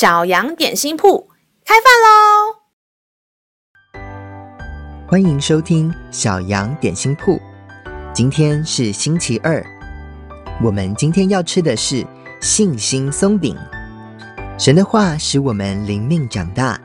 [0.00, 1.28] 小羊点心铺
[1.62, 2.56] 开饭喽！
[5.06, 7.38] 欢迎收听小羊点心铺。
[8.14, 9.62] 今天是星期二，
[10.62, 12.02] 我们今天要吃的是
[12.40, 13.54] 信心松饼。
[14.58, 16.80] 神的话使我们灵命长大，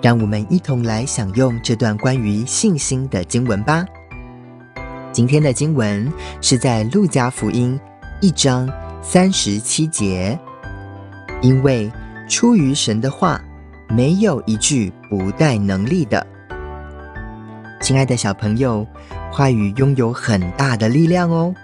[0.00, 3.84] 让我们一同来享用这段关于信心的经文吧。
[5.12, 6.10] 今天的经文
[6.40, 7.78] 是在路加福音
[8.22, 8.66] 一章
[9.02, 10.40] 三十七节，
[11.42, 11.92] 因为。
[12.28, 13.40] 出于神的话，
[13.88, 16.26] 没有一句不带能力的。
[17.80, 18.84] 亲爱的小朋友，
[19.30, 21.54] 话语拥有很大的力量哦。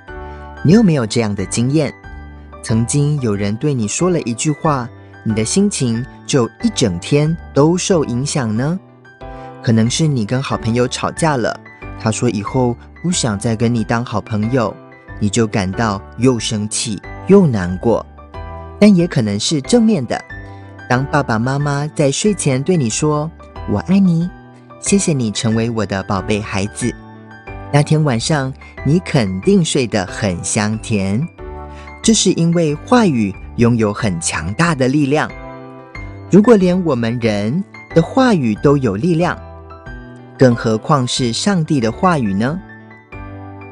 [0.65, 1.93] 你有没有这样的经验？
[2.63, 4.89] 曾经有人对你说了一句话，
[5.25, 8.79] 你的心情就一整天都受影响呢？
[9.63, 11.59] 可能是你跟好朋友吵架了，
[11.99, 14.73] 他说以后不想再跟你当好朋友，
[15.19, 18.05] 你就感到又生气又难过。
[18.79, 20.21] 但也可能是正面的。
[20.93, 23.31] 当爸爸妈妈在睡前对你说
[23.73, 24.29] “我爱你”，
[24.79, 26.95] 谢谢你成为我的宝贝孩子，
[27.73, 28.53] 那天晚上
[28.85, 31.27] 你肯定睡得很香甜。
[32.03, 35.31] 这是因为话语拥有很强大的力量。
[36.31, 39.35] 如果连我们人的话语都有力量，
[40.39, 42.61] 更何况是上帝的话语呢？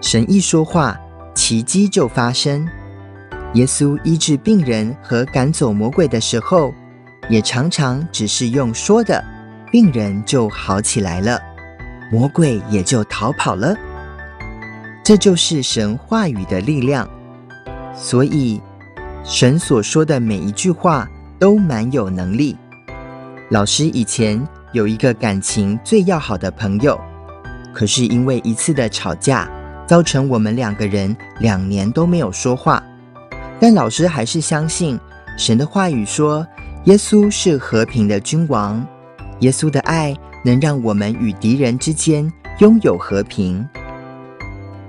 [0.00, 0.98] 神一说话，
[1.34, 2.66] 奇迹就发生。
[3.52, 6.72] 耶稣医治病人和赶走魔鬼的时候，
[7.28, 9.24] 也常常只是用说的，
[9.70, 11.40] 病人就好起来了，
[12.10, 13.72] 魔鬼也就逃跑了。
[15.04, 17.08] 这就是神话语的力量。
[17.94, 18.60] 所以，
[19.22, 22.56] 神所说的每一句话都蛮有能力。
[23.50, 27.00] 老师以前有一个感情最要好的朋友，
[27.72, 29.48] 可是因为一次的吵架，
[29.86, 32.82] 造成我们两个人两年都没有说话。
[33.60, 34.98] 但老师还是相信
[35.36, 36.44] 神的话语说。
[36.84, 38.84] 耶稣是和平的君王，
[39.40, 43.68] 耶稣的爱能让我们与敌人之间拥有和平。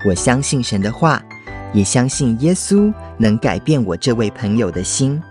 [0.08, 1.22] 我相信神的话，
[1.74, 5.22] 也相信耶稣能改变我这位朋友的心。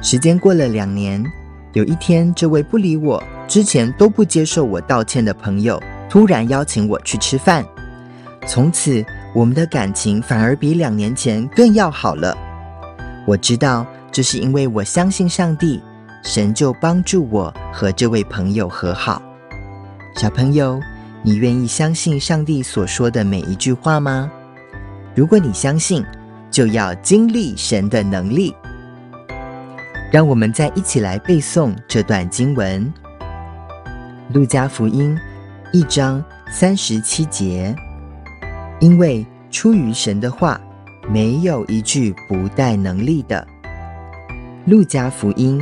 [0.00, 1.20] 时间过了两年，
[1.72, 7.66] 有一天，这位不理我、之前都不接受我道歉的朋友，突然邀请我去吃饭。
[8.46, 9.04] 从此，
[9.34, 12.38] 我们的感情反而比两年前更要好了。
[13.26, 13.84] 我知道。
[14.12, 15.82] 这是因为我相信上帝，
[16.22, 19.22] 神就帮助我和这位朋友和好。
[20.16, 20.78] 小朋友，
[21.22, 24.30] 你愿意相信上帝所说的每一句话吗？
[25.14, 26.04] 如果你相信，
[26.50, 28.54] 就要经历神的能力。
[30.12, 32.92] 让我们再一起来背诵这段经文：
[34.34, 35.16] 《路加福音》
[35.72, 37.74] 一章三十七节，
[38.78, 40.60] 因为出于神的话，
[41.08, 43.46] 没有一句不带能力的。
[44.64, 45.60] 路加福音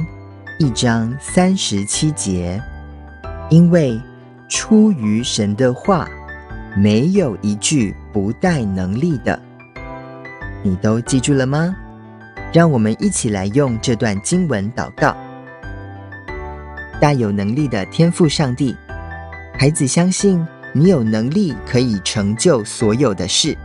[0.59, 2.63] 一章三十七节，
[3.49, 3.99] 因为
[4.47, 6.07] 出于神的话，
[6.77, 9.41] 没有一句不带能力的。
[10.63, 11.75] 你都记住了吗？
[12.53, 15.17] 让我们一起来用这段经文祷告。
[17.01, 18.77] 大有能力的天赋上帝，
[19.59, 23.57] 孩子相信你有能力可以成就所有的事，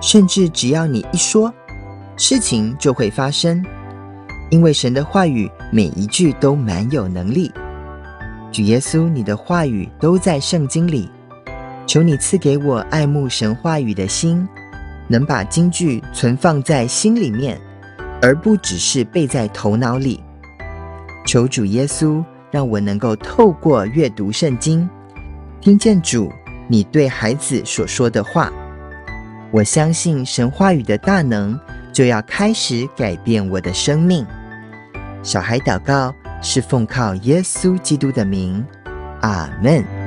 [0.00, 1.52] 甚至只要你一说，
[2.16, 3.60] 事情就会发生。
[4.52, 7.50] 因为神的话语每一句都蛮有能力，
[8.52, 11.10] 主耶稣，你的话语都在圣经里，
[11.86, 14.46] 求你赐给我爱慕神话语的心，
[15.08, 17.58] 能把金句存放在心里面，
[18.20, 20.22] 而不只是背在头脑里。
[21.24, 24.86] 求主耶稣让我能够透过阅读圣经，
[25.62, 26.30] 听见主
[26.68, 28.52] 你对孩子所说的话。
[29.50, 31.58] 我相信神话语的大能
[31.90, 34.26] 就要开始改变我的生命。
[35.22, 38.64] 小孩祷告是奉靠耶稣基督的名，
[39.20, 40.01] 阿门。